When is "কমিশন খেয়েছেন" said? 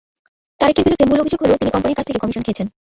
2.21-2.67